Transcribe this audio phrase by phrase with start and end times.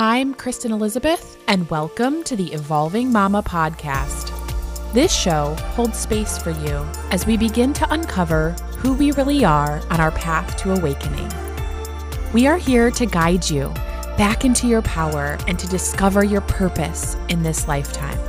[0.00, 4.30] I'm Kristen Elizabeth, and welcome to the Evolving Mama podcast.
[4.92, 9.82] This show holds space for you as we begin to uncover who we really are
[9.90, 11.28] on our path to awakening.
[12.32, 13.70] We are here to guide you
[14.16, 18.20] back into your power and to discover your purpose in this lifetime.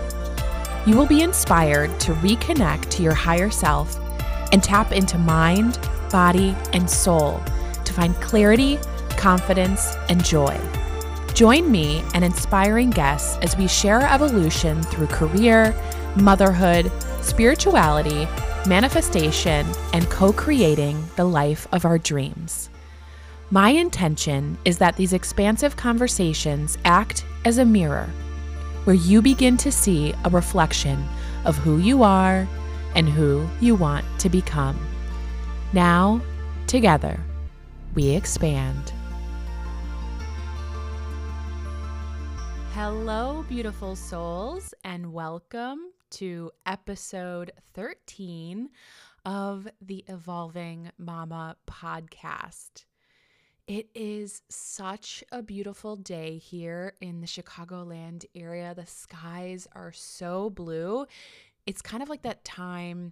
[0.87, 3.95] You will be inspired to reconnect to your higher self
[4.51, 5.77] and tap into mind,
[6.11, 7.39] body, and soul
[7.85, 8.79] to find clarity,
[9.17, 10.59] confidence, and joy.
[11.39, 15.73] Join me and inspiring guests as we share our evolution through career,
[16.17, 18.27] motherhood, spirituality,
[18.67, 22.69] manifestation, and co creating the life of our dreams.
[23.51, 28.09] My intention is that these expansive conversations act as a mirror
[28.83, 31.01] where you begin to see a reflection
[31.45, 32.45] of who you are
[32.95, 34.77] and who you want to become.
[35.71, 36.19] Now,
[36.67, 37.17] together,
[37.95, 38.91] we expand.
[42.81, 48.69] Hello, beautiful souls, and welcome to episode 13
[49.25, 52.85] of the Evolving Mama podcast.
[53.67, 58.73] It is such a beautiful day here in the Chicagoland area.
[58.73, 61.05] The skies are so blue.
[61.65, 63.11] It's kind of like that time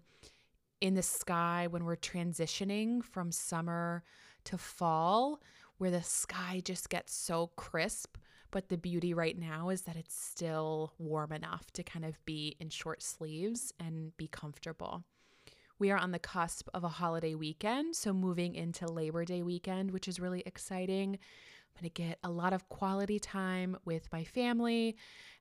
[0.79, 4.05] in the sky when we're transitioning from summer
[4.45, 5.41] to fall,
[5.77, 8.15] where the sky just gets so crisp
[8.51, 12.55] but the beauty right now is that it's still warm enough to kind of be
[12.59, 15.03] in short sleeves and be comfortable.
[15.79, 19.91] We are on the cusp of a holiday weekend, so moving into Labor Day weekend,
[19.91, 21.19] which is really exciting.
[21.19, 24.97] I'm going to get a lot of quality time with my family,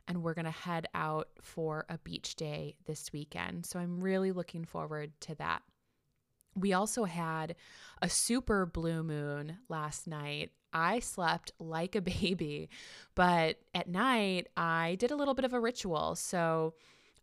[0.06, 3.64] and we're going to head out for a beach day this weekend.
[3.64, 5.62] So I'm really looking forward to that.
[6.54, 7.54] We also had
[8.02, 10.50] a super blue moon last night.
[10.76, 12.68] I slept like a baby,
[13.14, 16.14] but at night I did a little bit of a ritual.
[16.14, 16.74] So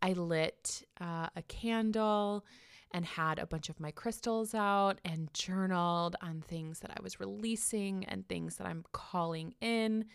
[0.02, 2.44] I lit uh, a candle
[2.90, 7.18] and had a bunch of my crystals out and journaled on things that I was
[7.18, 10.06] releasing and things that I'm calling in.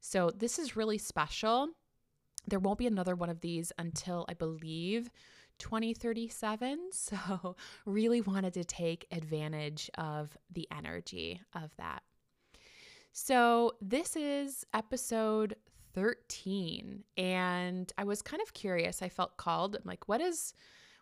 [0.00, 1.68] So this is really special.
[2.46, 5.10] There won't be another one of these until I believe
[5.58, 6.78] 2037.
[6.92, 12.02] So, really wanted to take advantage of the energy of that.
[13.18, 15.56] So, this is episode
[15.94, 19.00] 13 and I was kind of curious.
[19.00, 19.74] I felt called.
[19.74, 20.52] I'm like, what is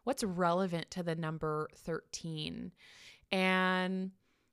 [0.04, 2.70] what's relevant to the number 13?
[3.32, 4.12] And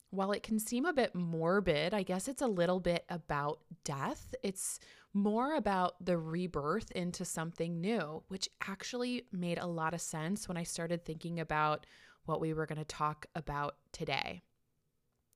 [0.09, 4.33] while it can seem a bit morbid, I guess it's a little bit about death.
[4.41, 4.79] It's
[5.13, 10.57] more about the rebirth into something new, which actually made a lot of sense when
[10.57, 11.85] I started thinking about
[12.25, 14.41] what we were going to talk about today.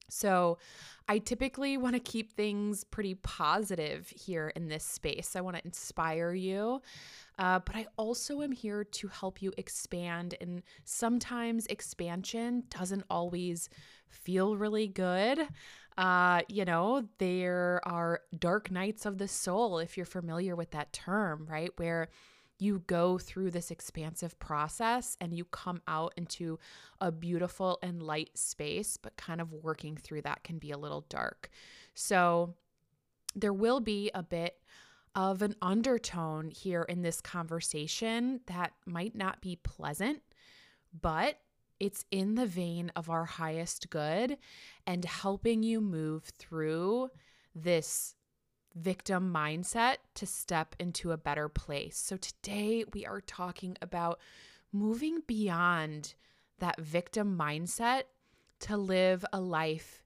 [0.10, 0.58] So,
[1.08, 5.36] I typically want to keep things pretty positive here in this space.
[5.36, 6.82] I want to inspire you,
[7.38, 10.34] uh, but I also am here to help you expand.
[10.42, 13.70] And sometimes expansion doesn't always
[14.10, 15.48] feel really good.
[15.98, 20.92] Uh, you know, there are dark nights of the soul, if you're familiar with that
[20.92, 21.70] term, right?
[21.78, 22.10] Where
[22.58, 26.58] you go through this expansive process and you come out into
[27.02, 31.06] a beautiful and light space, but kind of working through that can be a little
[31.10, 31.50] dark.
[31.94, 32.56] So
[33.36, 34.58] there will be a bit
[35.16, 40.22] of an undertone here in this conversation that might not be pleasant,
[41.02, 41.40] but
[41.80, 44.38] it's in the vein of our highest good
[44.88, 47.10] and helping you move through
[47.54, 48.16] this
[48.76, 51.98] victim mindset to step into a better place.
[51.98, 54.20] So, today we are talking about
[54.72, 56.14] moving beyond
[56.60, 58.04] that victim mindset
[58.60, 60.04] to live a life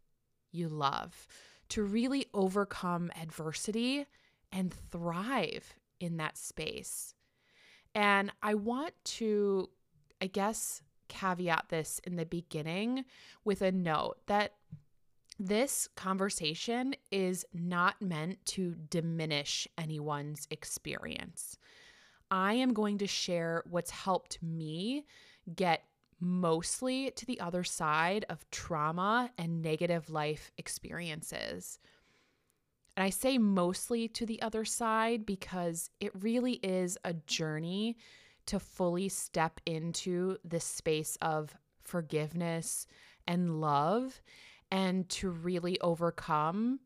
[0.52, 1.28] you love,
[1.70, 4.06] to really overcome adversity
[4.52, 7.14] and thrive in that space.
[7.94, 9.70] And I want to,
[10.22, 13.06] I guess, caveat this in the beginning
[13.44, 14.54] with a note that
[15.40, 21.58] this conversation is not meant to diminish anyone's experience.
[22.30, 25.06] I am going to share what's helped me
[25.56, 25.84] get
[26.20, 31.80] mostly to the other side of trauma and negative life experiences.
[32.98, 37.96] And I say mostly to the other side because it really is a journey
[38.48, 42.86] to fully step into this space of forgiveness
[43.26, 44.22] and love
[44.72, 46.80] and to really overcome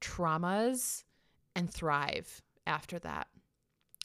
[0.00, 1.04] traumas
[1.54, 3.28] and thrive after that.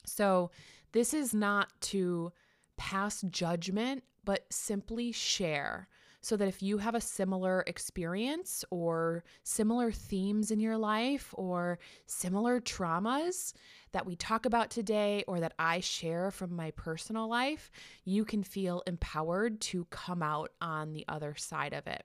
[0.04, 0.50] So,
[0.92, 2.32] this is not to
[2.76, 5.88] pass judgment, but simply share
[6.26, 11.78] so that if you have a similar experience or similar themes in your life or
[12.06, 13.52] similar traumas
[13.92, 17.70] that we talk about today or that I share from my personal life,
[18.04, 22.04] you can feel empowered to come out on the other side of it.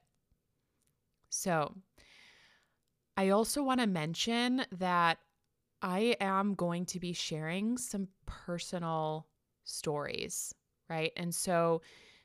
[1.32, 1.74] So,
[3.18, 5.18] I also want to mention that
[5.82, 9.28] I am going to be sharing some personal
[9.64, 10.54] stories,
[10.90, 11.12] right?
[11.18, 11.82] And so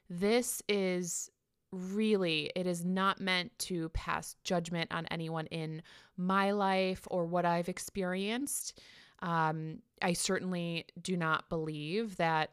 [0.09, 1.31] this is
[1.73, 5.83] really it is not meant to pass judgment on anyone in
[6.17, 8.81] my life or what I've experienced.
[9.21, 12.51] Um, I certainly do not believe that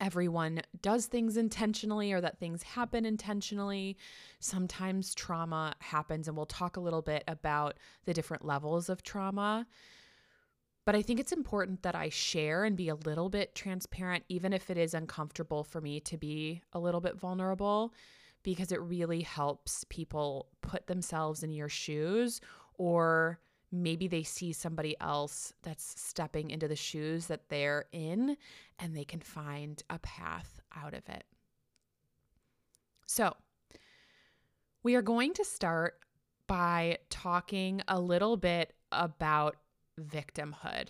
[0.00, 3.96] everyone does things intentionally or that things happen intentionally.
[4.40, 9.66] Sometimes trauma happens, and we'll talk a little bit about the different levels of trauma.
[10.84, 14.52] But I think it's important that I share and be a little bit transparent, even
[14.52, 17.94] if it is uncomfortable for me to be a little bit vulnerable,
[18.42, 22.42] because it really helps people put themselves in your shoes
[22.76, 23.38] or
[23.82, 28.36] maybe they see somebody else that's stepping into the shoes that they're in
[28.78, 31.24] and they can find a path out of it.
[33.06, 33.34] So,
[34.82, 35.98] we are going to start
[36.46, 39.56] by talking a little bit about
[40.00, 40.88] victimhood,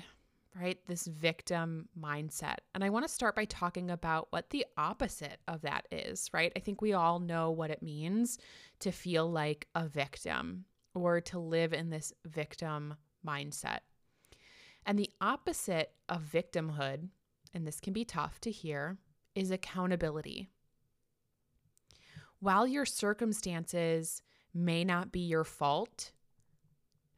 [0.60, 0.78] right?
[0.86, 2.56] This victim mindset.
[2.74, 6.52] And I want to start by talking about what the opposite of that is, right?
[6.56, 8.38] I think we all know what it means
[8.80, 12.94] to feel like a victim or to live in this victim
[13.26, 13.80] mindset.
[14.86, 17.08] And the opposite of victimhood,
[17.52, 18.98] and this can be tough to hear,
[19.34, 20.48] is accountability.
[22.40, 26.12] While your circumstances may not be your fault,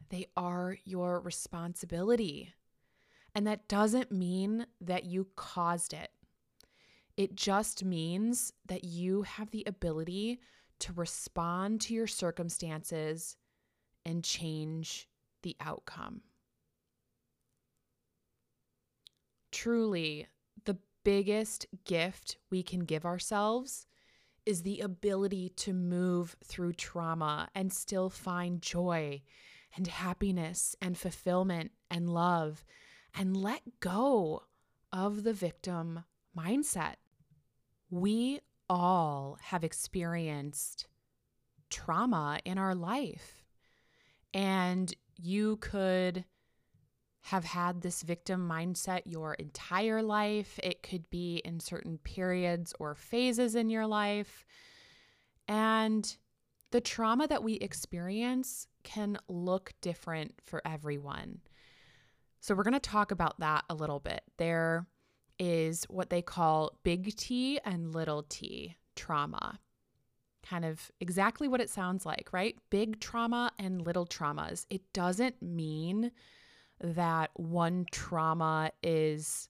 [0.08, 2.54] they are your responsibility.
[3.34, 6.10] And that doesn't mean that you caused it.
[7.16, 10.40] It just means that you have the ability
[10.78, 13.36] to respond to your circumstances
[14.06, 15.08] and change
[15.42, 16.20] the outcome.
[19.50, 20.28] Truly,
[20.64, 23.86] the biggest gift we can give ourselves
[24.46, 29.20] is the ability to move through trauma and still find joy
[29.74, 32.64] and happiness and fulfillment and love
[33.12, 34.44] and let go
[34.92, 36.04] of the victim
[36.38, 36.96] mindset.
[37.90, 40.86] We all have experienced
[41.70, 43.45] trauma in our life.
[44.36, 46.26] And you could
[47.22, 50.60] have had this victim mindset your entire life.
[50.62, 54.44] It could be in certain periods or phases in your life.
[55.48, 56.16] And
[56.70, 61.40] the trauma that we experience can look different for everyone.
[62.40, 64.20] So, we're going to talk about that a little bit.
[64.36, 64.86] There
[65.38, 69.58] is what they call big T and little t trauma
[70.48, 72.56] kind of exactly what it sounds like, right?
[72.70, 74.66] Big trauma and little traumas.
[74.70, 76.12] It doesn't mean
[76.80, 79.48] that one trauma is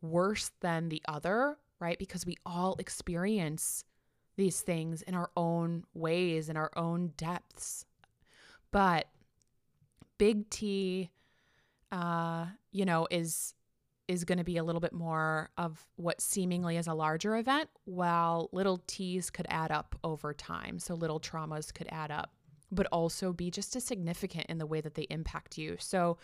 [0.00, 1.98] worse than the other, right?
[1.98, 3.84] Because we all experience
[4.36, 7.84] these things in our own ways, in our own depths.
[8.70, 9.06] But
[10.18, 11.10] big T,
[11.90, 13.54] uh, you know, is
[14.08, 17.68] is going to be a little bit more of what seemingly is a larger event,
[17.84, 20.78] while little T's could add up over time.
[20.78, 22.32] So little traumas could add up,
[22.70, 25.76] but also be just as significant in the way that they impact you.
[25.78, 26.18] So,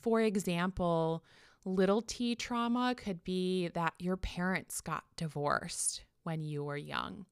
[0.00, 1.24] for example,
[1.64, 7.26] little t trauma could be that your parents got divorced when you were young,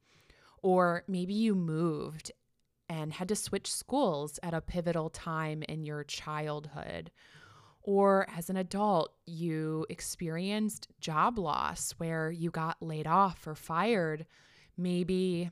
[0.62, 2.32] or maybe you moved
[2.88, 7.10] and had to switch schools at a pivotal time in your childhood
[7.84, 14.24] or as an adult, you experienced job loss where you got laid off or fired.
[14.78, 15.50] Maybe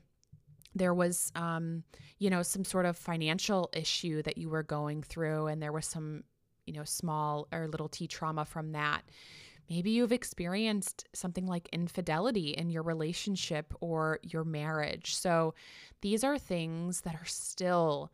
[0.73, 1.83] there was, um,
[2.17, 5.85] you know, some sort of financial issue that you were going through, and there was
[5.85, 6.23] some,
[6.65, 9.03] you know, small or little t trauma from that.
[9.69, 15.15] Maybe you've experienced something like infidelity in your relationship or your marriage.
[15.15, 15.53] So
[16.01, 18.11] these are things that are still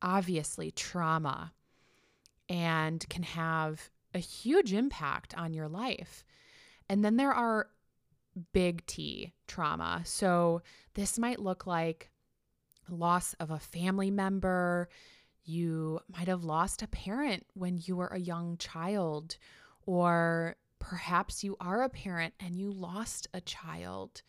[0.00, 1.52] obviously trauma
[2.52, 6.22] and can have a huge impact on your life.
[6.88, 7.68] And then there are
[8.52, 10.02] big T trauma.
[10.04, 10.60] So
[10.92, 12.10] this might look like
[12.90, 14.90] loss of a family member.
[15.44, 19.38] You might have lost a parent when you were a young child,
[19.86, 24.20] or perhaps you are a parent and you lost a child.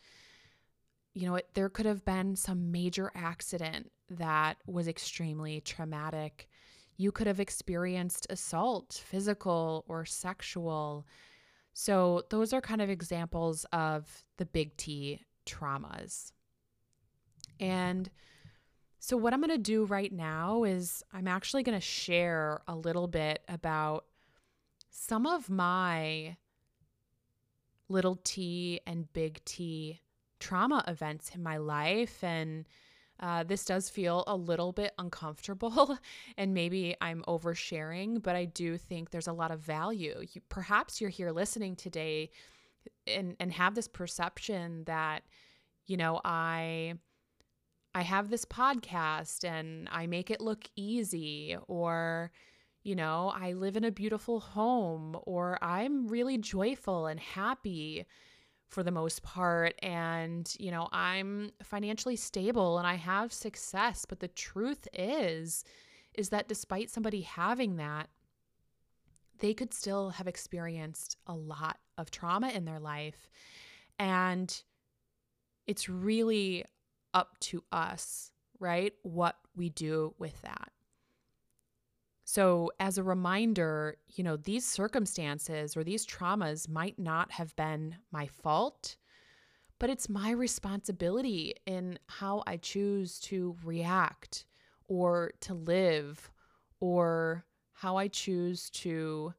[1.12, 6.48] You know, it, there could have been some major accident that was extremely traumatic
[6.96, 11.06] you could have experienced assault, physical or sexual.
[11.72, 16.32] So, those are kind of examples of the big T traumas.
[17.60, 18.10] And
[18.98, 22.74] so, what I'm going to do right now is I'm actually going to share a
[22.74, 24.06] little bit about
[24.90, 26.36] some of my
[27.88, 30.00] little t and big T
[30.40, 32.22] trauma events in my life.
[32.24, 32.66] And
[33.20, 35.98] uh, this does feel a little bit uncomfortable,
[36.36, 40.14] and maybe I'm oversharing, but I do think there's a lot of value.
[40.32, 42.30] You, perhaps you're here listening today
[43.06, 45.22] and, and have this perception that,
[45.86, 46.94] you know, I.
[47.96, 52.32] I have this podcast and I make it look easy, or,
[52.82, 58.04] you know, I live in a beautiful home, or I'm really joyful and happy
[58.68, 59.74] for the most part.
[59.82, 65.64] And you know i'm financially stable and i have success but the truth is
[66.14, 68.08] is that despite somebody having that
[69.38, 73.28] they could still have experienced a lot of trauma in their life.
[73.98, 74.62] And
[75.66, 76.64] it's really
[77.12, 80.70] up to us right what we do with that
[82.34, 87.94] so, as a reminder, you know, these circumstances or these traumas might not have been
[88.10, 88.96] my fault,
[89.78, 94.46] but it's my responsibility in how I choose to react
[94.88, 96.28] or to live
[96.80, 99.32] or how I choose to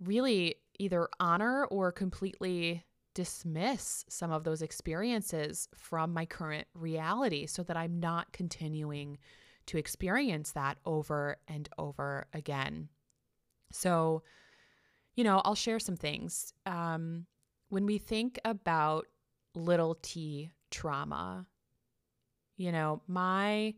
[0.00, 7.62] really either honor or completely dismiss some of those experiences from my current reality so
[7.64, 9.18] that I'm not continuing
[9.66, 12.88] to experience that over and over again.
[13.72, 14.22] So,
[15.14, 16.52] you know, I'll share some things.
[16.66, 17.26] Um,
[17.68, 19.06] when we think about
[19.54, 21.46] little t trauma,
[22.56, 23.74] you know, my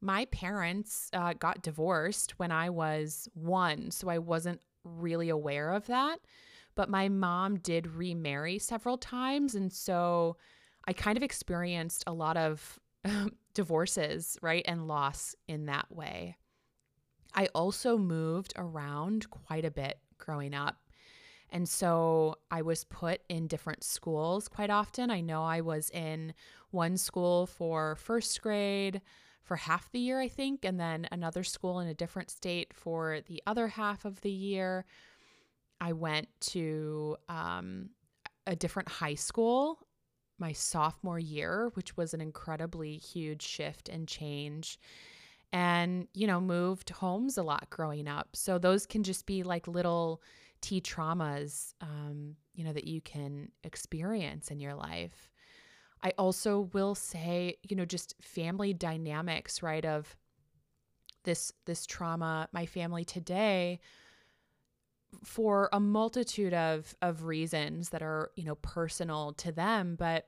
[0.00, 5.86] my parents uh, got divorced when I was one, so I wasn't really aware of
[5.86, 6.20] that.
[6.74, 10.36] But my mom did remarry several times, and so
[10.86, 12.78] I kind of experienced a lot of
[13.54, 14.64] divorces, right?
[14.66, 16.36] And loss in that way.
[17.34, 20.76] I also moved around quite a bit growing up.
[21.50, 25.10] And so I was put in different schools quite often.
[25.10, 26.32] I know I was in
[26.70, 29.00] one school for first grade
[29.42, 33.20] for half the year, I think, and then another school in a different state for
[33.26, 34.84] the other half of the year.
[35.80, 37.90] I went to um,
[38.46, 39.80] a different high school
[40.40, 44.78] my sophomore year, which was an incredibly huge shift and change.
[45.52, 48.28] And, you know, moved homes a lot growing up.
[48.34, 50.22] So those can just be like little
[50.60, 55.28] T traumas, um, you know, that you can experience in your life.
[56.02, 59.84] I also will say, you know, just family dynamics, right?
[59.84, 60.16] Of
[61.24, 63.80] this this trauma, my family today
[65.24, 70.26] for a multitude of of reasons that are you know personal to them but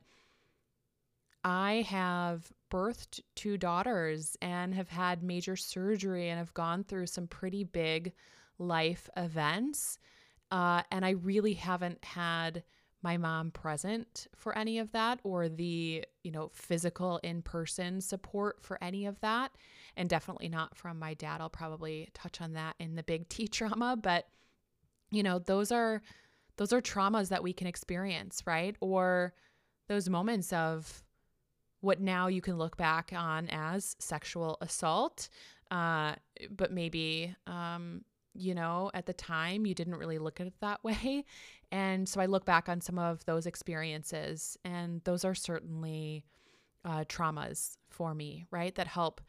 [1.45, 7.27] i have birthed two daughters and have had major surgery and have gone through some
[7.27, 8.13] pretty big
[8.59, 9.99] life events
[10.51, 12.63] uh, and i really haven't had
[13.03, 18.83] my mom present for any of that or the you know physical in-person support for
[18.83, 19.53] any of that
[19.97, 21.41] and definitely not from my dad.
[21.41, 24.27] I'll probably touch on that in the big t trauma but
[25.13, 26.03] you know, those are
[26.57, 28.77] those are traumas that we can experience, right?
[28.81, 29.35] Or
[29.89, 31.05] those moments of
[31.81, 35.29] what now you can look back on as sexual assault,
[35.71, 36.15] uh,
[36.51, 38.03] but maybe um,
[38.35, 41.25] you know, at the time you didn't really look at it that way.
[41.71, 46.25] And so I look back on some of those experiences, and those are certainly
[46.85, 48.75] uh, traumas for me, right?
[48.75, 49.21] That help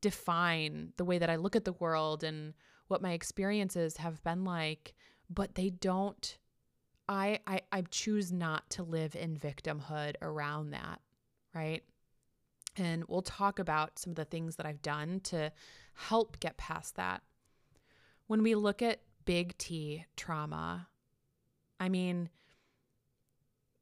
[0.00, 2.54] define the way that I look at the world and
[2.88, 4.94] what my experiences have been like,
[5.30, 6.38] but they don't
[7.08, 11.00] I I I choose not to live in victimhood around that,
[11.54, 11.82] right?
[12.76, 15.52] And we'll talk about some of the things that I've done to
[15.94, 17.22] help get past that.
[18.28, 20.88] When we look at big T trauma,
[21.78, 22.30] I mean,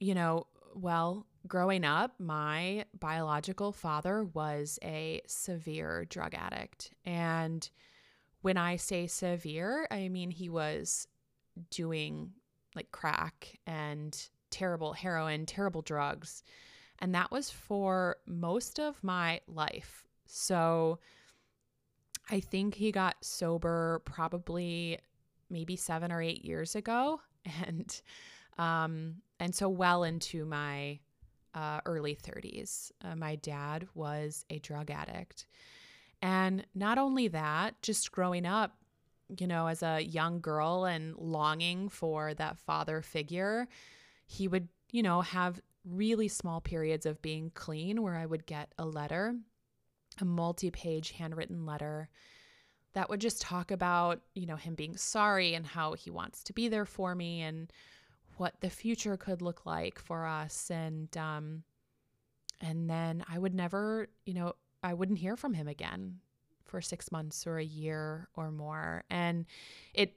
[0.00, 6.90] you know, well, growing up, my biological father was a severe drug addict.
[7.04, 7.68] And
[8.42, 11.06] when I say severe, I mean he was
[11.70, 12.32] doing
[12.74, 14.16] like crack and
[14.50, 16.42] terrible heroin, terrible drugs.
[16.98, 20.04] And that was for most of my life.
[20.26, 20.98] So
[22.30, 24.98] I think he got sober probably
[25.48, 27.20] maybe seven or eight years ago.
[27.66, 28.02] And,
[28.58, 30.98] um, and so well into my
[31.54, 35.46] uh, early 30s, uh, my dad was a drug addict.
[36.22, 38.76] And not only that, just growing up,
[39.38, 43.68] you know, as a young girl and longing for that father figure,
[44.26, 48.72] he would, you know, have really small periods of being clean where I would get
[48.78, 49.34] a letter,
[50.20, 52.10] a multi page handwritten letter
[52.92, 56.52] that would just talk about, you know, him being sorry and how he wants to
[56.52, 57.72] be there for me and
[58.36, 60.70] what the future could look like for us.
[60.70, 61.62] And, um,
[62.60, 66.20] and then I would never, you know, I wouldn't hear from him again
[66.64, 69.04] for six months or a year or more.
[69.10, 69.46] And
[69.94, 70.14] it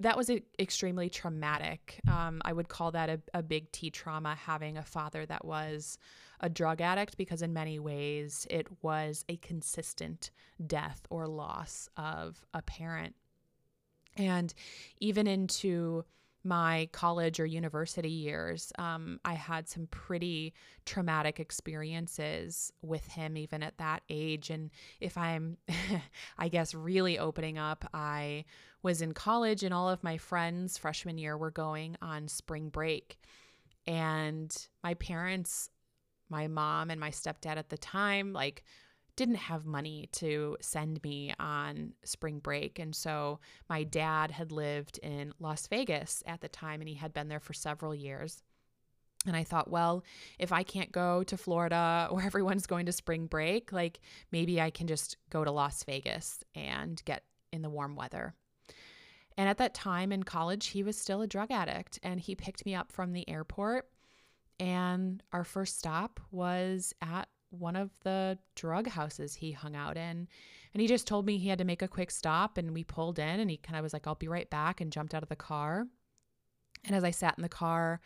[0.00, 2.00] that was extremely traumatic.
[2.08, 5.96] Um, I would call that a, a big T trauma having a father that was
[6.40, 10.32] a drug addict because, in many ways, it was a consistent
[10.66, 13.14] death or loss of a parent.
[14.16, 14.52] And
[14.98, 16.04] even into
[16.44, 23.62] my college or university years, um, I had some pretty traumatic experiences with him, even
[23.62, 24.50] at that age.
[24.50, 24.70] And
[25.00, 25.56] if I'm,
[26.38, 28.44] I guess, really opening up, I
[28.82, 33.20] was in college and all of my friends freshman year were going on spring break.
[33.86, 35.70] And my parents,
[36.28, 38.64] my mom and my stepdad at the time, like,
[39.16, 42.78] didn't have money to send me on spring break.
[42.78, 47.12] And so my dad had lived in Las Vegas at the time and he had
[47.12, 48.42] been there for several years.
[49.26, 50.02] And I thought, well,
[50.38, 54.00] if I can't go to Florida where everyone's going to spring break, like
[54.30, 58.34] maybe I can just go to Las Vegas and get in the warm weather.
[59.36, 62.66] And at that time in college, he was still a drug addict and he picked
[62.66, 63.88] me up from the airport.
[64.58, 70.28] And our first stop was at one of the drug houses he hung out in.
[70.74, 73.18] And he just told me he had to make a quick stop and we pulled
[73.18, 75.28] in and he kind of was like, I'll be right back and jumped out of
[75.28, 75.86] the car.
[76.84, 78.00] And as I sat in the car,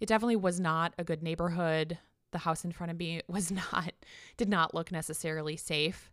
[0.00, 1.98] it definitely was not a good neighborhood.
[2.32, 3.92] The house in front of me was not,
[4.36, 6.10] did not look necessarily safe.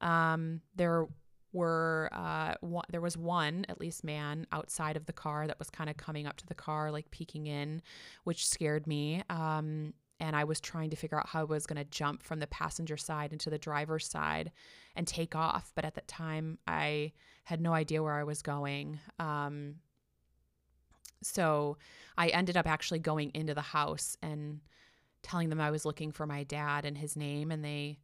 [0.00, 1.06] Um, there
[1.52, 5.70] were, uh, one, there was one, at least man, outside of the car that was
[5.70, 7.80] kind of coming up to the car, like peeking in,
[8.24, 9.22] which scared me.
[9.30, 12.40] Um, and I was trying to figure out how I was going to jump from
[12.40, 14.52] the passenger side into the driver's side
[14.94, 15.72] and take off.
[15.74, 17.12] But at that time, I
[17.44, 18.98] had no idea where I was going.
[19.18, 19.76] Um,
[21.22, 21.76] so
[22.16, 24.60] I ended up actually going into the house and
[25.22, 27.98] telling them I was looking for my dad and his name, and they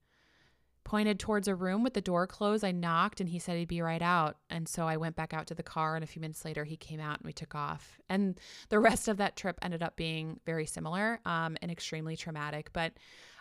[0.85, 2.64] pointed towards a room with the door closed.
[2.64, 4.37] I knocked and he said he'd be right out.
[4.51, 6.77] And so I went back out to the car and a few minutes later he
[6.77, 7.99] came out and we took off.
[8.09, 12.71] And the rest of that trip ended up being very similar um, and extremely traumatic.
[12.73, 12.95] But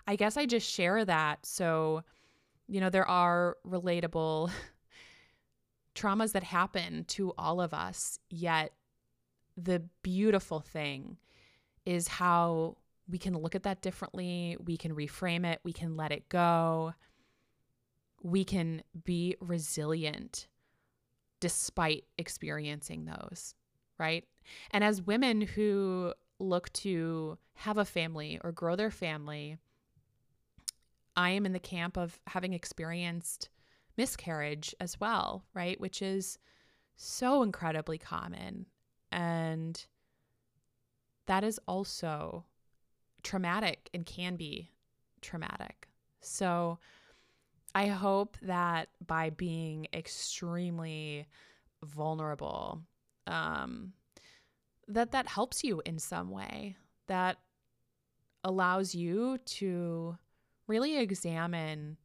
[0.08, 1.46] I guess I just share that.
[1.46, 2.04] So,
[2.68, 4.52] you know, there are relatable
[5.96, 8.72] traumas that happen to all of us, yet
[9.58, 11.18] the beautiful thing
[11.86, 12.78] is how
[13.10, 14.56] we can look at that differently.
[14.64, 15.60] We can reframe it.
[15.64, 16.94] We can let it go
[18.22, 20.48] we can be resilient
[21.40, 23.56] despite experiencing those,
[23.98, 24.26] right?
[24.72, 29.58] And as women who look to have a family or grow their family,
[31.16, 33.50] I am in the camp of having experienced
[33.98, 35.80] miscarriage as well, right?
[35.80, 36.38] Which is
[36.96, 38.68] so incredibly common.
[39.12, 39.84] And
[41.26, 42.46] that is also
[43.24, 44.72] traumatic and can be
[45.22, 45.88] traumatic.
[46.22, 46.80] So,
[47.74, 51.28] I hope that by being extremely
[51.84, 52.82] vulnerable,
[53.28, 53.94] um,
[54.88, 56.76] that that helps you in some way,
[57.08, 57.38] that
[58.44, 60.18] allows you to
[60.68, 61.98] really examine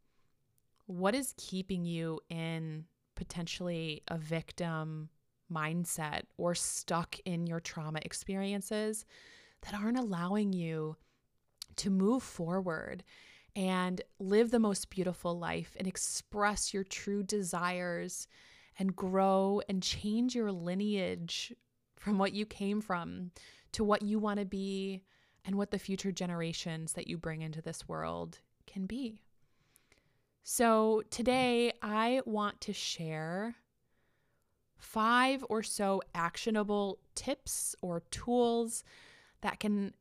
[0.87, 2.85] what is keeping you in
[3.16, 5.09] potentially a victim
[5.52, 9.05] mindset or stuck in your trauma experiences
[9.62, 10.96] that aren't allowing you
[11.76, 13.02] to move forward
[13.56, 18.28] and live the most beautiful life and express your true desires
[18.78, 21.54] and grow and change your lineage
[21.96, 23.30] from what you came from
[23.72, 25.02] to what you want to be
[25.46, 29.22] and what the future generations that you bring into this world can be.
[30.42, 33.56] So, today I want to share
[34.76, 38.84] five or so actionable tips or tools
[39.40, 39.94] that can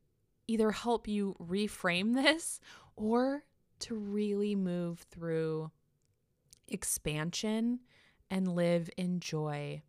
[0.47, 2.59] either help you reframe this
[2.95, 3.43] or
[3.79, 5.71] to really move through
[6.67, 7.79] expansion
[8.29, 9.81] and live in joy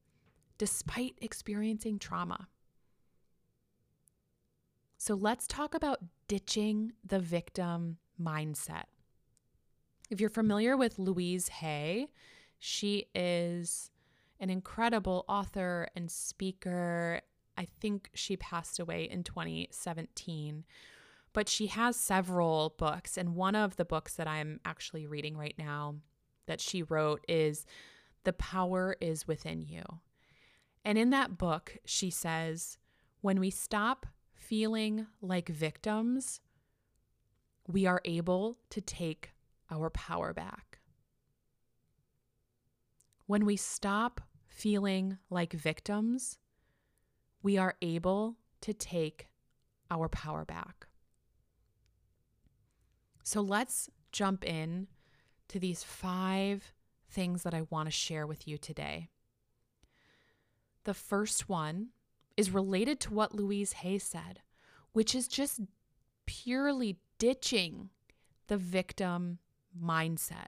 [0.59, 2.49] despite experiencing trauma.
[4.99, 8.85] So let's talk about ditching the victim mindset.
[10.11, 12.09] If you're familiar with Louise Hay,
[12.59, 13.91] she is
[14.41, 17.21] an incredible author and speaker.
[17.57, 20.65] I think she passed away in 2017
[21.37, 23.19] but she has several books.
[23.19, 25.97] And one of the books that I'm actually reading right now
[26.47, 27.67] that she wrote is
[28.25, 29.83] The Power is Within You.
[30.83, 32.79] And in that book, she says,
[33.21, 36.41] when we stop feeling like victims,
[37.69, 39.33] we are able to take
[39.71, 40.79] our power back.
[43.27, 46.39] When we stop feeling like victims,
[47.43, 49.29] we are able to take
[49.91, 50.86] our power back.
[53.27, 54.87] So let's jump in
[55.49, 56.73] to these five
[57.11, 59.09] things that I want to share with you today.
[60.85, 61.89] The first one
[62.37, 64.43] is related to what Louise Hay said,
[64.93, 65.61] which is just
[66.25, 67.91] purely ditching
[68.47, 69.41] the victim
[69.77, 70.47] mindset.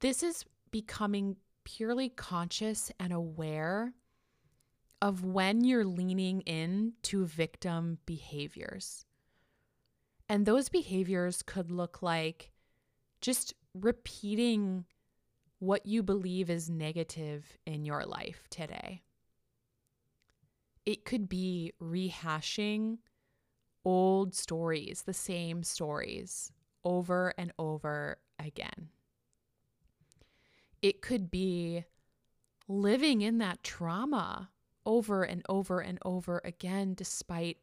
[0.00, 3.92] This is becoming purely conscious and aware
[5.02, 9.04] of when you're leaning in to victim behaviors.
[10.28, 12.50] And those behaviors could look like
[13.20, 14.84] just repeating
[15.58, 19.02] what you believe is negative in your life today.
[20.84, 22.98] It could be rehashing
[23.84, 26.52] old stories, the same stories,
[26.84, 28.90] over and over again.
[30.80, 31.84] It could be
[32.68, 34.50] living in that trauma
[34.86, 37.62] over and over and over again, despite it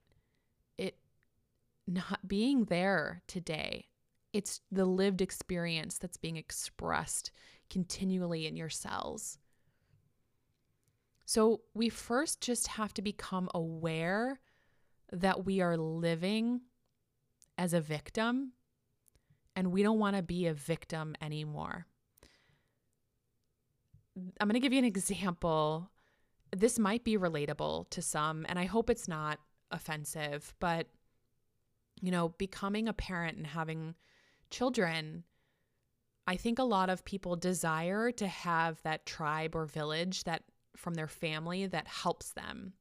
[1.88, 3.88] not being there today.
[4.34, 7.32] It's the lived experience that's being expressed
[7.70, 9.38] continually in your cells.
[11.26, 14.40] So, we first just have to become aware
[15.12, 16.62] that we are living
[17.58, 18.52] as a victim
[19.56, 21.88] and we don't want to be a victim anymore.
[24.40, 25.90] I'm going to give you an example.
[26.56, 29.40] This might be relatable to some, and I hope it's not
[29.72, 30.88] offensive, but
[32.06, 33.96] you know, becoming a parent and having
[34.52, 35.24] children,
[36.28, 40.44] I think a lot of people desire to have that tribe or village that
[40.76, 42.74] from their family that helps them,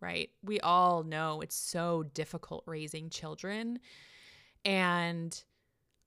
[0.00, 0.30] right?
[0.42, 3.78] We all know it's so difficult raising children.
[4.64, 5.40] And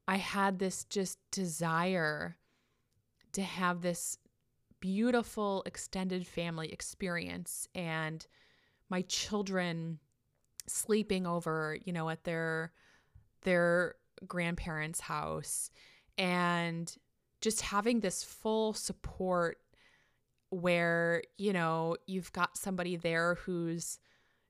[0.05, 2.35] I had this just desire
[3.31, 4.17] to have this
[4.81, 8.27] beautiful extended family experience and
[8.89, 9.99] my children
[10.67, 12.71] sleeping over, you know, at their
[13.43, 15.69] their grandparents' house
[16.17, 16.95] and
[17.41, 19.57] just having this full support
[20.49, 23.99] where, you know, you've got somebody there who's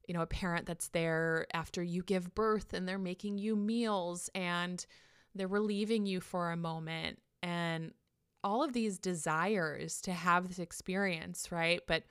[0.08, 4.30] you know, a parent that's there after you give birth and they're making you meals
[4.36, 4.86] and
[5.34, 7.91] they're relieving you for a moment and
[8.43, 11.82] all of these desires to have this experience, right?
[11.88, 12.04] But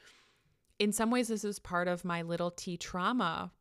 [0.81, 3.53] in some ways, this is part of my little t trauma,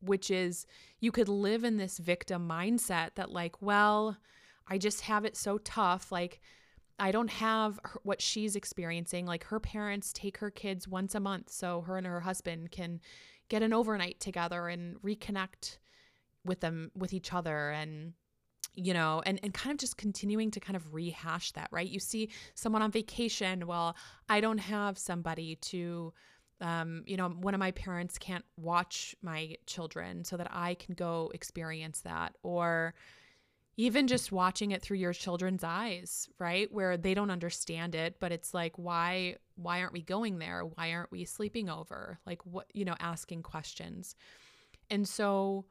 [0.00, 0.66] which is
[1.00, 4.16] you could live in this victim mindset that, like, well,
[4.66, 6.12] I just have it so tough.
[6.12, 6.40] Like,
[6.98, 9.26] I don't have what she's experiencing.
[9.26, 13.00] Like, her parents take her kids once a month so her and her husband can
[13.48, 15.78] get an overnight together and reconnect
[16.44, 17.70] with them, with each other.
[17.70, 18.14] And
[18.74, 21.88] you know, and, and kind of just continuing to kind of rehash that, right?
[21.88, 23.96] You see someone on vacation, well,
[24.28, 26.12] I don't have somebody to,
[26.60, 30.94] um, you know, one of my parents can't watch my children so that I can
[30.94, 32.34] go experience that.
[32.42, 32.94] Or
[33.76, 36.70] even just watching it through your children's eyes, right?
[36.72, 40.62] Where they don't understand it, but it's like, why, why aren't we going there?
[40.62, 42.18] Why aren't we sleeping over?
[42.26, 44.16] Like, what, you know, asking questions.
[44.90, 45.66] And so,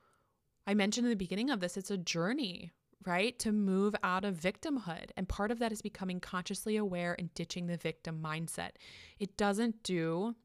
[0.67, 2.71] I mentioned in the beginning of this, it's a journey,
[3.06, 3.39] right?
[3.39, 5.12] To move out of victimhood.
[5.15, 8.71] And part of that is becoming consciously aware and ditching the victim mindset.
[9.17, 10.36] It doesn't do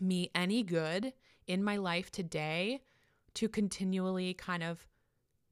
[0.00, 1.12] me any good
[1.46, 2.82] in my life today
[3.34, 4.86] to continually kind of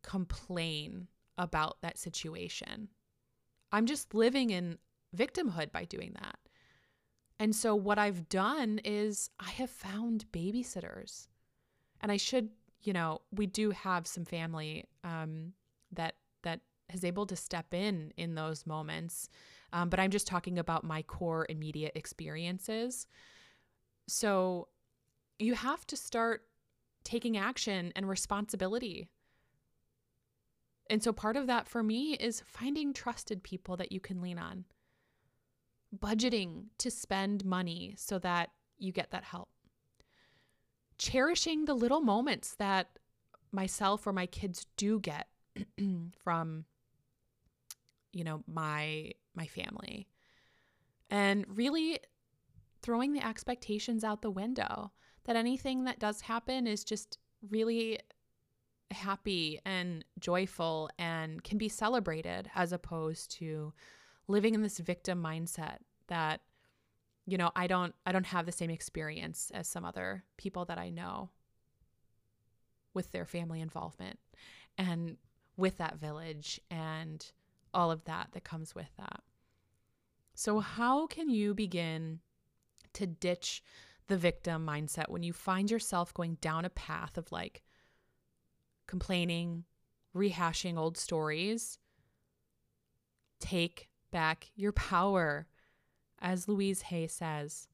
[0.03, 2.89] complain about that situation.
[3.73, 4.79] I'm just living in
[5.17, 6.39] victimhood by doing that.
[7.39, 11.29] And so, what I've done is I have found babysitters.
[12.01, 12.51] And I should,
[12.83, 15.53] you know, we do have some family um,
[15.93, 16.61] that that
[16.93, 19.29] is able to step in in those moments.
[19.73, 23.07] Um, but I'm just talking about my core immediate experiences.
[24.07, 24.69] So
[25.39, 26.43] you have to start
[27.05, 29.09] taking action and responsibility.
[30.89, 34.39] And so part of that for me is finding trusted people that you can lean
[34.39, 34.65] on,
[35.97, 39.49] budgeting to spend money so that you get that help,
[40.99, 42.99] cherishing the little moments that
[43.53, 45.29] myself or my kids do get
[46.19, 46.65] from
[48.13, 50.09] you know my my family.
[51.11, 52.01] And really
[52.87, 54.93] throwing the expectations out the window
[55.25, 57.19] that anything that does happen is just
[57.51, 57.99] really
[58.93, 63.73] happy and joyful and can be celebrated as opposed to
[64.29, 66.43] living in this victim mindset that
[67.27, 70.79] you know I don't I don't have the same experience as some other people that
[70.79, 71.31] I know
[72.95, 74.21] with their family involvement
[74.79, 75.17] and
[75.57, 77.33] with that village and
[77.75, 79.23] all of that that comes with that.
[80.35, 82.21] So, how can you begin
[82.97, 83.63] to ditch
[84.09, 87.63] the victim mindset when you find yourself going down a path of like
[88.87, 89.65] complaining,
[90.15, 91.79] rehashing old stories?
[93.41, 95.47] Take back your power.
[96.19, 97.69] As Louise Hay says,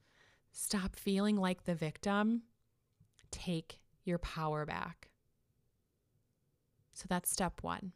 [0.50, 2.42] stop feeling like the victim.
[3.30, 5.10] Take your power back.
[6.92, 7.92] So that's step one.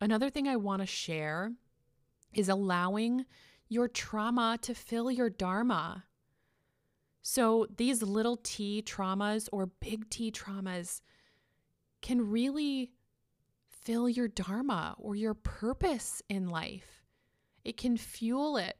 [0.00, 1.52] Another thing I want to share
[2.32, 3.24] is allowing
[3.68, 6.04] your trauma to fill your dharma.
[7.22, 11.00] So these little t traumas or big T traumas
[12.00, 12.92] can really
[13.68, 17.04] fill your dharma or your purpose in life.
[17.64, 18.76] It can fuel it.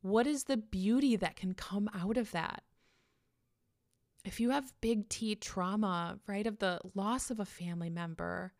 [0.00, 2.62] What is the beauty that can come out of that?
[4.24, 8.54] If you have big T trauma, right, of the loss of a family member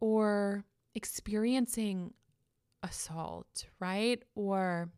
[0.00, 0.64] or
[0.94, 2.14] experiencing
[2.82, 4.22] assault, right?
[4.34, 4.90] Or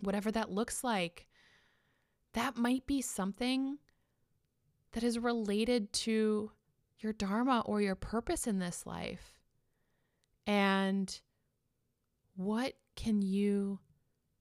[0.00, 1.26] whatever that looks like,
[2.32, 3.78] that might be something
[4.92, 6.50] that is related to
[6.98, 9.40] your dharma or your purpose in this life.
[10.46, 11.20] And
[12.36, 13.80] what can you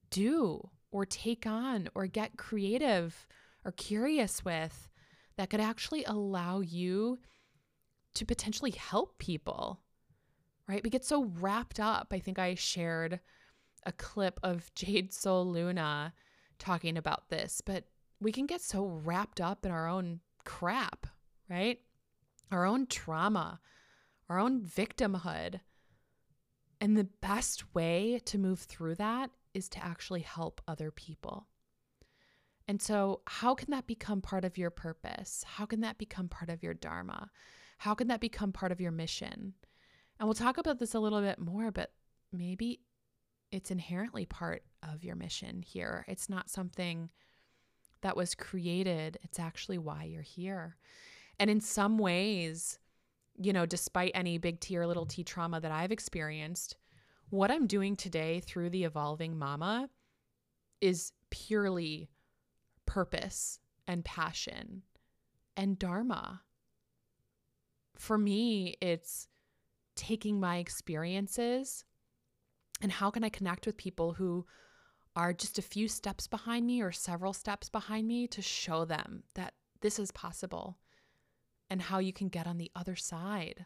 [0.10, 3.28] do or take on or get creative
[3.66, 4.90] or curious with
[5.38, 7.20] that could actually allow you
[8.16, 9.83] to potentially help people?
[10.68, 10.84] Right?
[10.84, 12.08] We get so wrapped up.
[12.12, 13.20] I think I shared
[13.86, 16.14] a clip of Jade Soul Luna
[16.60, 17.86] talking about this, but
[18.20, 21.08] we can get so wrapped up in our own crap,
[21.50, 21.80] right?
[22.52, 23.60] Our own trauma,
[24.30, 25.60] our own victimhood.
[26.80, 31.48] And the best way to move through that is to actually help other people.
[32.68, 35.44] And so, how can that become part of your purpose?
[35.46, 37.30] How can that become part of your Dharma?
[37.80, 39.54] How can that become part of your mission?
[40.24, 41.92] And we'll talk about this a little bit more, but
[42.32, 42.80] maybe
[43.52, 46.06] it's inherently part of your mission here.
[46.08, 47.10] It's not something
[48.04, 50.78] that was created, it's actually why you're here.
[51.42, 52.80] And in some ways,
[53.36, 56.78] you know, despite any big T or little t trauma that I've experienced,
[57.30, 59.90] what I'm doing today through the evolving mama
[60.80, 62.10] is purely
[62.86, 64.84] purpose and passion
[65.58, 66.44] and dharma.
[67.98, 69.28] For me, it's
[69.96, 71.86] taking my experiences
[72.82, 74.46] and how can I connect with people who
[75.16, 79.24] are just a few steps behind me or several steps behind me to show them
[79.36, 80.78] that this is possible
[81.70, 83.66] and how you can get on the other side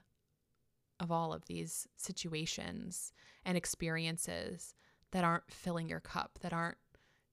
[0.99, 3.13] of all of these situations
[3.45, 4.73] and experiences
[5.11, 6.77] that aren't filling your cup, that aren't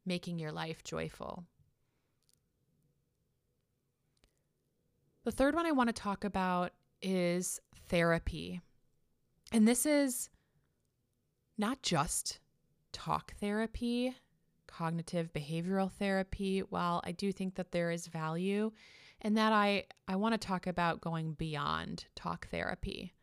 [0.06, 1.44] making your life joyful.
[5.24, 8.60] The third one I want to talk about is therapy.
[9.54, 10.30] And this is
[11.56, 12.40] not just
[12.90, 14.12] talk therapy,
[14.66, 16.58] cognitive behavioral therapy.
[16.58, 18.72] While I do think that there is value
[19.20, 23.14] and that, I, I want to talk about going beyond talk therapy.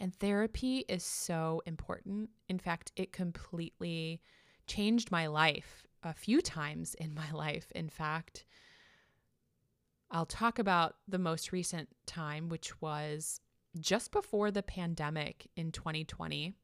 [0.00, 2.30] And therapy is so important.
[2.48, 4.22] In fact, it completely
[4.66, 7.70] changed my life a few times in my life.
[7.74, 8.46] In fact,
[10.10, 13.42] I'll talk about the most recent time, which was
[13.78, 16.54] just before the pandemic in 2020,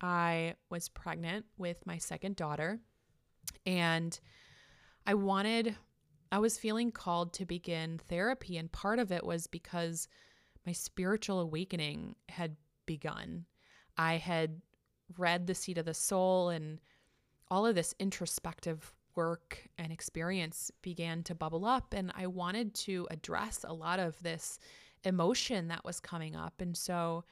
[0.00, 2.80] I was pregnant with my second daughter
[3.66, 4.18] and
[5.06, 5.76] I wanted,
[6.32, 8.56] I was feeling called to begin therapy.
[8.56, 10.08] And part of it was because
[10.66, 13.46] my spiritual awakening had begun.
[13.96, 14.60] I had
[15.18, 16.80] read The Seat of the Soul and
[17.50, 21.94] all of this introspective work and experience began to bubble up.
[21.94, 24.58] And I wanted to address a lot of this
[25.04, 26.54] emotion that was coming up.
[26.60, 27.24] And so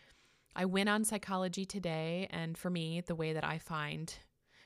[0.55, 2.29] I went on Psychology Today.
[2.31, 4.13] And for me, the way that I find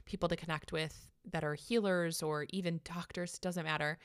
[0.05, 3.99] people to connect with that are healers or even doctors, doesn't matter.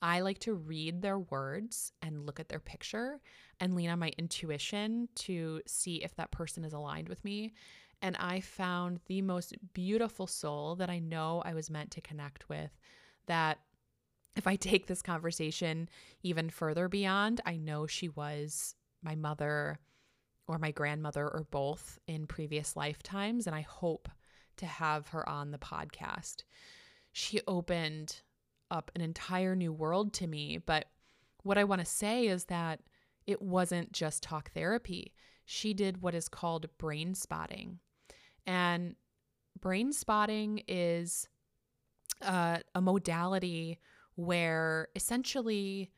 [0.00, 3.20] I like to read their words and look at their picture
[3.58, 7.52] and lean on my intuition to see if that person is aligned with me.
[8.00, 12.48] And I found the most beautiful soul that I know I was meant to connect
[12.48, 12.70] with
[13.26, 13.58] that
[14.36, 15.88] if I take this conversation
[16.22, 19.78] even further beyond, I know she was my mother
[20.46, 23.46] or my grandmother or both in previous lifetimes.
[23.46, 24.08] And I hope
[24.56, 26.44] to have her on the podcast.
[27.12, 28.22] She opened
[28.70, 30.58] up an entire new world to me.
[30.58, 30.86] But
[31.42, 32.80] what I want to say is that
[33.26, 35.12] it wasn't just talk therapy.
[35.44, 37.78] She did what is called brain spotting.
[38.46, 38.96] And
[39.60, 41.28] brain spotting is
[42.22, 43.78] uh, a modality
[44.18, 45.92] where essentially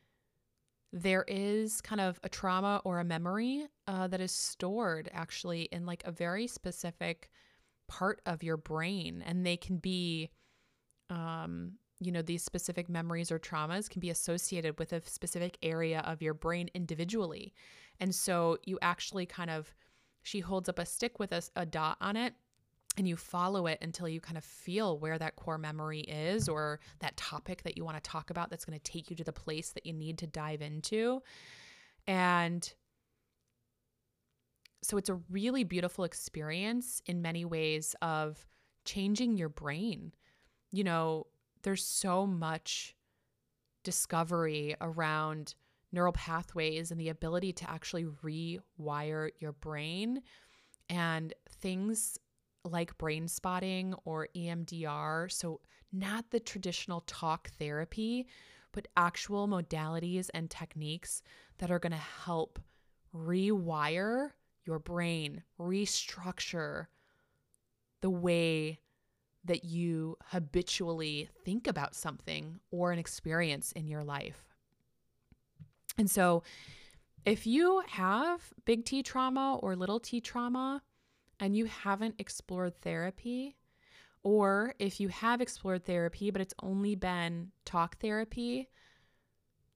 [0.93, 5.87] there is kind of a trauma or a memory uh, that is stored actually in
[5.87, 7.31] like a very specific
[7.87, 9.23] part of your brain.
[9.25, 10.29] And they can be,
[11.09, 16.03] um, you know, these specific memories or traumas can be associated with a specific area
[16.05, 17.55] of your brain individually.
[17.99, 19.73] And so you actually kind of,
[20.21, 22.35] she holds up a stick with a, a dot on it
[22.97, 26.79] and you follow it until you kind of feel where that core memory is or
[26.99, 29.31] that topic that you want to talk about that's going to take you to the
[29.31, 31.21] place that you need to dive into.
[32.05, 32.71] And
[34.83, 38.45] so it's a really beautiful experience in many ways of
[38.83, 40.11] changing your brain.
[40.71, 41.27] You know,
[41.63, 42.95] there's so much
[43.83, 45.55] discovery around
[45.91, 50.21] neural pathways and the ability to actually rewire your brain
[50.89, 52.17] and things
[52.63, 55.31] like brain spotting or EMDR.
[55.31, 55.61] So,
[55.93, 58.27] not the traditional talk therapy,
[58.71, 61.21] but actual modalities and techniques
[61.57, 62.59] that are going to help
[63.13, 64.31] rewire
[64.65, 66.87] your brain, restructure
[68.01, 68.79] the way
[69.43, 74.43] that you habitually think about something or an experience in your life.
[75.97, 76.43] And so,
[77.25, 80.81] if you have big T trauma or little t trauma
[81.41, 83.57] and you haven't explored therapy,
[84.23, 88.69] or if you have explored therapy but it's only been talk therapy,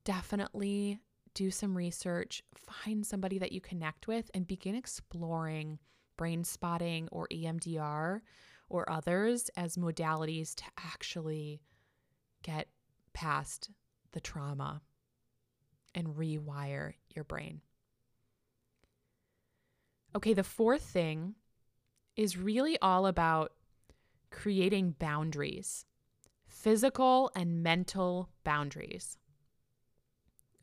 [0.06, 1.00] definitely
[1.34, 5.80] do some research, find somebody that you connect with, and begin exploring
[6.16, 8.22] brain spotting or EMDR
[8.70, 11.62] or others as modalities to actually
[12.44, 12.68] get
[13.14, 13.70] past
[14.14, 14.82] the trauma
[15.94, 17.62] and rewire your brain.
[20.16, 21.36] Okay, the fourth thing
[22.16, 23.52] is really all about
[24.32, 25.86] creating boundaries,
[26.48, 29.18] physical and mental boundaries.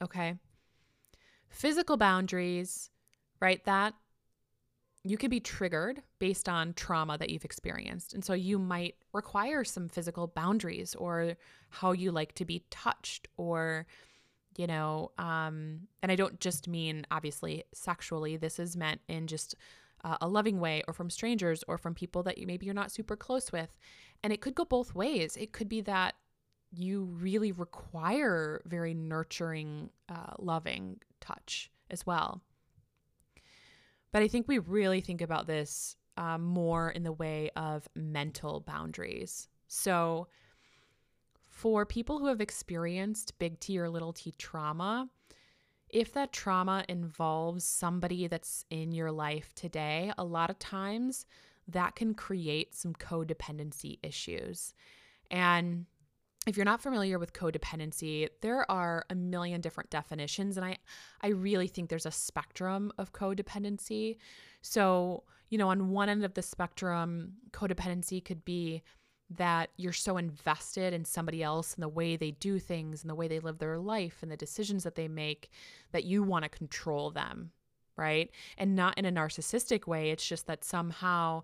[0.03, 0.35] Okay.
[1.49, 2.91] Physical boundaries,
[3.41, 3.65] right?
[3.65, 3.95] That
[5.05, 8.15] you could be triggered based on trauma that you've experienced.
[8.15, 11.37] And so you might require some physical boundaries or
[11.71, 13.87] how you like to be touched or,
[14.57, 18.37] you know, um, and I don't just mean obviously sexually.
[18.37, 19.57] This is meant in just
[20.05, 22.93] uh, a loving way or from strangers or from people that you, maybe you're not
[22.93, 23.77] super close with.
[24.23, 25.37] And it could go both ways.
[25.37, 26.15] It could be that
[26.75, 32.41] you really require very nurturing, uh, loving touch as well.
[34.13, 38.61] But I think we really think about this um, more in the way of mental
[38.61, 39.49] boundaries.
[39.69, 40.29] So,
[41.49, 45.09] for people who have experienced big T or little t trauma,
[45.93, 51.27] if that trauma involves somebody that's in your life today, a lot of times
[51.69, 54.75] that can create some codependency issues.
[55.31, 55.87] And
[56.47, 60.79] if you're not familiar with codependency, there are a million different definitions and I
[61.21, 64.17] I really think there's a spectrum of codependency.
[64.63, 68.83] So, you know, on one end of the spectrum, codependency could be
[69.37, 73.15] that you're so invested in somebody else and the way they do things and the
[73.15, 75.51] way they live their life and the decisions that they make
[75.93, 77.51] that you want to control them,
[77.97, 78.31] right?
[78.59, 80.11] And not in a narcissistic way.
[80.11, 81.43] It's just that somehow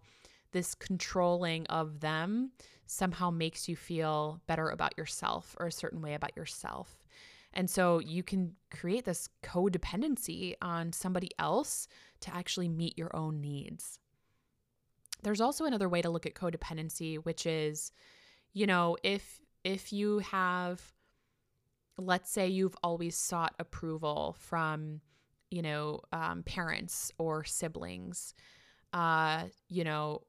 [0.52, 2.52] this controlling of them
[2.86, 7.04] somehow makes you feel better about yourself or a certain way about yourself.
[7.52, 11.88] And so you can create this codependency on somebody else
[12.20, 13.98] to actually meet your own needs.
[15.22, 17.92] There's also another way to look at codependency, which is,
[18.52, 20.80] you know, if if you have
[21.96, 25.00] let's say you've always sought approval from,
[25.50, 28.34] you know, um, parents or siblings,
[28.92, 30.22] uh, you know,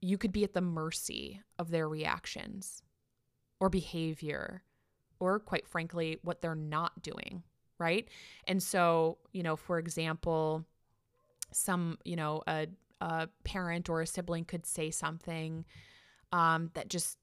[0.00, 2.82] you could be at the mercy of their reactions
[3.60, 4.64] or behavior
[5.20, 7.44] or quite frankly what they're not doing
[7.78, 8.08] right?
[8.46, 10.64] And so you know for example
[11.52, 12.66] some you know a,
[13.04, 15.64] a parent or a sibling could say something
[16.32, 17.18] um, that just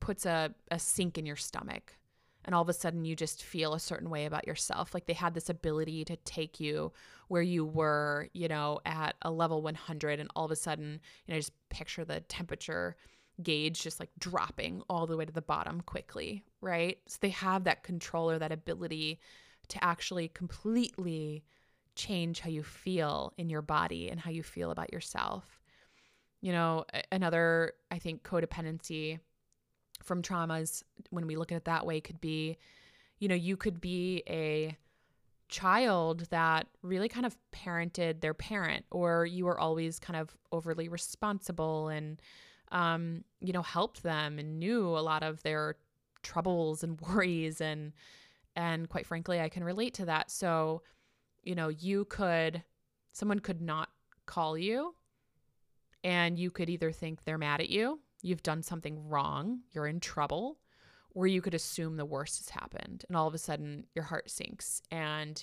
[0.00, 1.96] puts a, a sink in your stomach.
[2.44, 4.92] And all of a sudden you just feel a certain way about yourself.
[4.92, 6.92] Like they had this ability to take you
[7.28, 11.32] where you were you know at a level 100 and all of a sudden you
[11.32, 12.96] know just picture the temperature
[13.42, 16.98] gauge just like dropping all the way to the bottom quickly right?
[17.06, 19.20] So they have that control or that ability
[19.68, 21.44] to actually completely
[21.96, 25.60] change how you feel in your body and how you feel about yourself
[26.40, 29.18] you know another i think codependency
[30.02, 32.56] from traumas when we look at it that way could be
[33.18, 34.76] you know you could be a
[35.48, 40.88] child that really kind of parented their parent or you were always kind of overly
[40.88, 42.20] responsible and
[42.72, 45.76] um, you know helped them and knew a lot of their
[46.22, 47.92] troubles and worries and
[48.56, 50.30] And quite frankly, I can relate to that.
[50.30, 50.82] So,
[51.46, 52.62] you know, you could,
[53.12, 53.88] someone could not
[54.26, 54.94] call you
[56.02, 60.00] and you could either think they're mad at you, you've done something wrong, you're in
[60.00, 60.58] trouble,
[61.14, 63.04] or you could assume the worst has happened.
[63.08, 64.82] And all of a sudden, your heart sinks.
[64.90, 65.42] And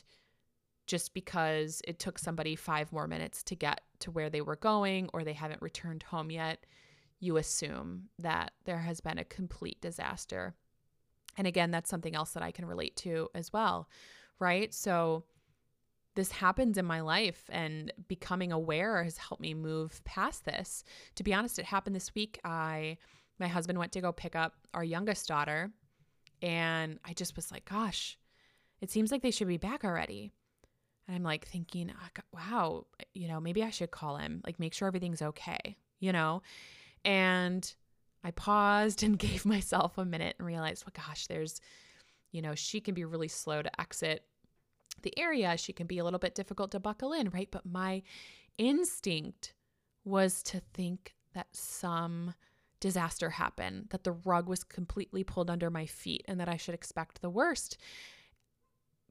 [0.86, 5.10] just because it took somebody five more minutes to get to where they were going
[5.14, 6.66] or they haven't returned home yet,
[7.20, 10.54] you assume that there has been a complete disaster.
[11.38, 13.88] And again, that's something else that I can relate to as well,
[14.40, 14.74] right?
[14.74, 15.24] So
[16.16, 20.84] this happens in my life and becoming aware has helped me move past this.
[21.16, 22.40] To be honest, it happened this week.
[22.44, 22.98] I
[23.40, 25.72] my husband went to go pick up our youngest daughter
[26.42, 28.18] and I just was like, gosh,
[28.82, 30.32] it seems like they should be back already.
[31.08, 34.74] And I'm like thinking, ah, wow, you know, maybe I should call him, like make
[34.74, 36.42] sure everything's okay, you know?
[37.04, 37.74] And
[38.24, 41.62] I paused and gave myself a minute and realized, well, gosh, there's,
[42.32, 44.24] you know, she can be really slow to exit
[45.02, 45.58] the area.
[45.58, 47.50] She can be a little bit difficult to buckle in, right?
[47.52, 48.04] But my
[48.58, 49.54] instinct
[50.04, 52.34] was to think that some
[52.80, 56.74] disaster happened, that the rug was completely pulled under my feet, and that I should
[56.74, 57.78] expect the worst.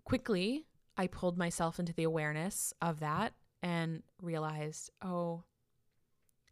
[0.05, 0.67] Quickly,
[0.97, 5.45] I pulled myself into the awareness of that and realized, oh,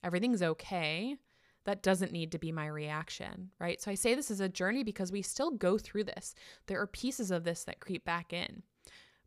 [0.02, 1.16] everything's okay
[1.64, 3.82] that doesn't need to be my reaction, right?
[3.82, 6.34] So I say this is a journey because we still go through this.
[6.66, 8.62] There are pieces of this that creep back in,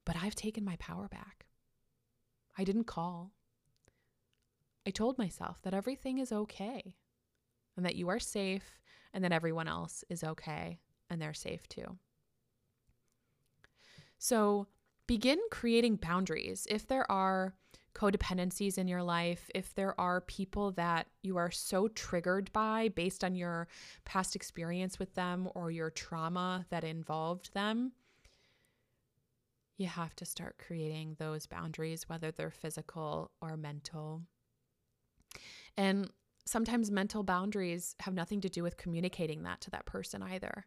[0.06, 1.46] but I've taken my power back.
[2.58, 3.32] I didn't call.
[4.86, 6.96] I told myself that everything is okay
[7.78, 8.80] and that you are safe
[9.14, 10.80] and that everyone else is okay
[11.10, 11.98] and they're safe too.
[14.18, 14.68] So
[15.08, 16.68] begin creating boundaries.
[16.70, 17.54] If there are
[17.94, 23.24] codependencies in your life, if there are people that you are so triggered by based
[23.24, 23.68] on your
[24.06, 27.92] past experience with them or your trauma that involved them,
[29.82, 34.22] you have to start creating those boundaries, whether they're physical or mental.
[35.76, 36.10] And
[36.46, 40.66] sometimes mental boundaries have nothing to do with communicating that to that person either,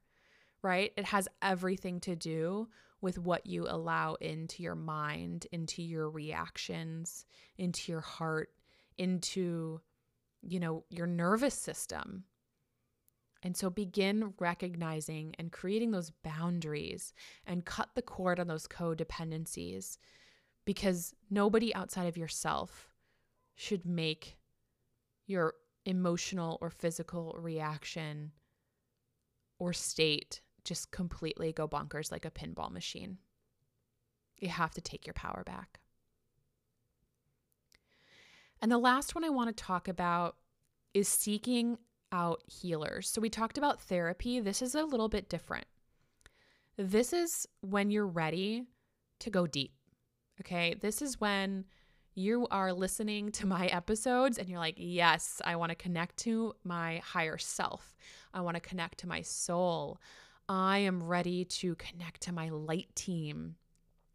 [0.63, 0.93] right?
[0.97, 2.69] It has everything to do
[3.01, 7.27] with what you allow into your mind, into your reactions,
[7.59, 8.51] into your heart,
[8.97, 9.81] into,
[10.43, 12.25] you know, your nervous system.
[13.45, 17.13] And so begin recognizing and creating those boundaries
[17.47, 19.99] and cut the cord on those codependencies
[20.65, 22.89] because nobody outside of yourself
[23.55, 24.39] should make
[25.27, 25.53] your
[25.85, 28.33] emotional or physical reaction
[29.59, 33.19] or state just completely go bonkers like a pinball machine.
[34.39, 35.81] You have to take your power back.
[38.63, 40.37] And the last one I want to talk about
[40.95, 41.77] is seeking
[42.15, 43.09] out healers.
[43.09, 44.39] So we talked about therapy.
[44.39, 45.67] This is a little bit different.
[46.77, 48.65] This is when you're ready
[49.21, 49.73] to go deep.
[50.41, 50.75] Okay.
[50.81, 51.65] This is when
[52.15, 56.55] you are listening to my episodes and you're like, yes, I want to connect to
[56.63, 57.97] my higher self.
[58.33, 59.99] I want to connect to my soul.
[60.49, 63.57] I am ready to connect to my light team,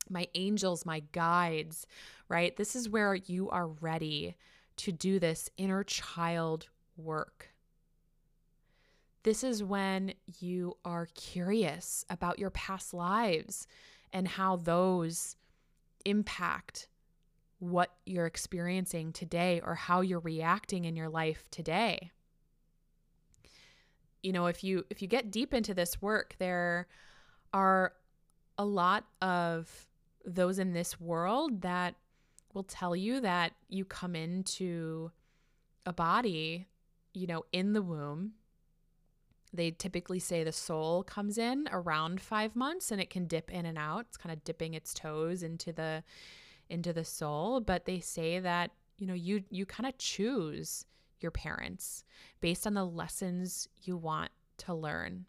[0.10, 1.86] my angels, my guides,
[2.30, 2.56] right?
[2.56, 4.36] This is where you are ready
[4.78, 7.50] to do this inner child work.
[9.24, 13.68] This is when you are curious about your past lives
[14.14, 15.36] and how those
[16.06, 16.88] impact
[17.60, 22.12] what you're experiencing today or how you're reacting in your life today.
[24.24, 26.88] You know if you if you get deep into this work there
[27.54, 27.94] are
[28.58, 29.88] a lot of
[30.26, 31.96] those in this world that
[32.54, 35.12] will tell you that you come into
[35.86, 36.68] a body
[37.14, 38.34] you know in the womb
[39.54, 43.66] they typically say the soul comes in around 5 months and it can dip in
[43.66, 46.04] and out it's kind of dipping its toes into the
[46.70, 50.86] into the soul but they say that you know you you kind of choose
[51.22, 52.04] your parents
[52.40, 55.26] based on the lessons you want to learn.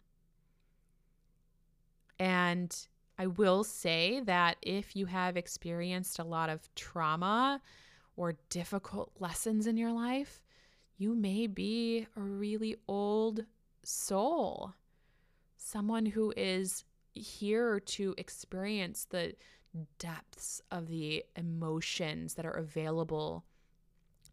[2.19, 2.75] And
[3.17, 7.61] I will say that if you have experienced a lot of trauma
[8.15, 10.41] or difficult lessons in your life,
[10.97, 13.45] you may be a really old
[13.83, 14.73] soul,
[15.57, 19.35] someone who is here to experience the
[19.99, 23.45] depths of the emotions that are available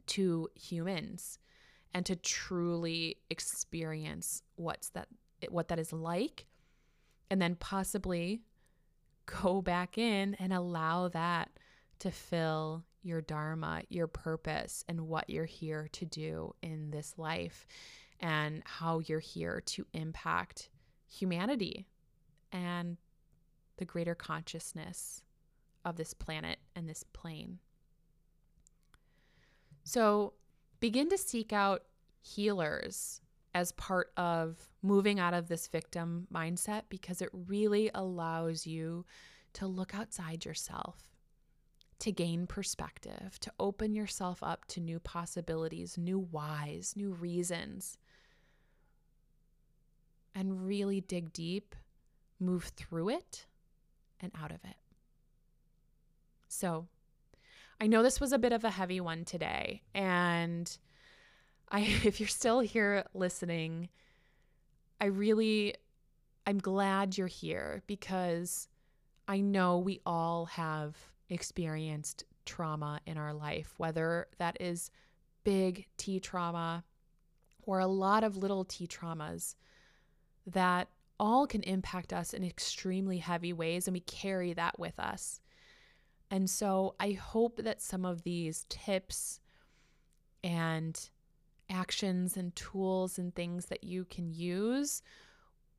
[0.06, 1.38] to humans
[1.94, 5.08] and to truly experience what's that
[5.48, 6.46] what that is like
[7.30, 8.42] and then possibly
[9.26, 11.50] go back in and allow that
[12.00, 17.66] to fill your dharma, your purpose and what you're here to do in this life
[18.20, 20.70] and how you're here to impact
[21.08, 21.86] humanity
[22.52, 22.96] and
[23.76, 25.22] the greater consciousness
[25.84, 27.58] of this planet and this plane.
[29.84, 30.34] So
[30.80, 31.82] begin to seek out
[32.20, 33.20] healers
[33.54, 39.04] as part of moving out of this victim mindset because it really allows you
[39.54, 41.08] to look outside yourself,
[42.00, 47.98] to gain perspective, to open yourself up to new possibilities, new whys, new reasons,
[50.34, 51.74] and really dig deep,
[52.38, 53.46] move through it,
[54.20, 54.76] and out of it.
[56.48, 56.86] So,
[57.80, 60.76] I know this was a bit of a heavy one today, and
[61.70, 63.88] I if you're still here listening,
[65.00, 65.74] I really
[66.46, 68.68] I'm glad you're here because
[69.28, 70.96] I know we all have
[71.28, 74.90] experienced trauma in our life, whether that is
[75.44, 76.84] big T trauma
[77.62, 79.54] or a lot of little T traumas
[80.52, 80.88] that
[81.20, 85.40] all can impact us in extremely heavy ways, and we carry that with us.
[86.30, 89.40] And so I hope that some of these tips
[90.44, 91.08] and
[91.70, 95.02] actions and tools and things that you can use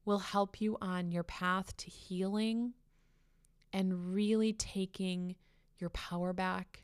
[0.05, 2.73] will help you on your path to healing
[3.71, 5.35] and really taking
[5.77, 6.83] your power back,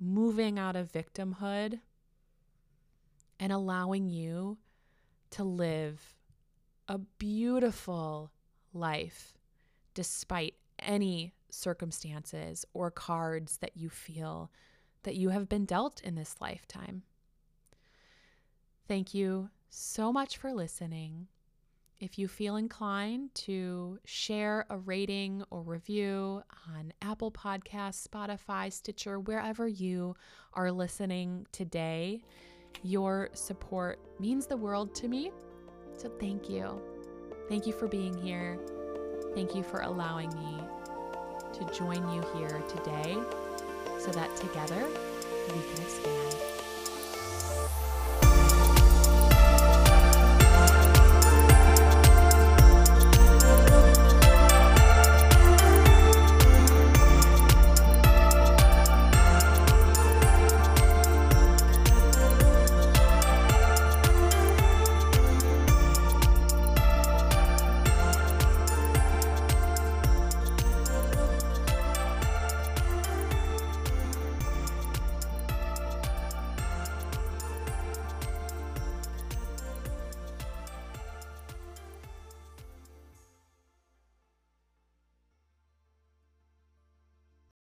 [0.00, 1.80] moving out of victimhood,
[3.38, 4.56] and allowing you
[5.30, 6.15] to live
[6.88, 8.32] a beautiful
[8.72, 9.34] life
[9.94, 14.50] despite any circumstances or cards that you feel
[15.02, 17.02] that you have been dealt in this lifetime.
[18.88, 21.28] Thank you so much for listening.
[21.98, 29.18] If you feel inclined to share a rating or review on Apple Podcasts, Spotify, Stitcher,
[29.18, 30.14] wherever you
[30.52, 32.20] are listening today,
[32.82, 35.30] your support means the world to me.
[35.96, 36.80] So thank you.
[37.48, 38.58] Thank you for being here.
[39.34, 40.60] Thank you for allowing me
[41.54, 43.16] to join you here today
[43.98, 44.86] so that together
[45.48, 46.55] we can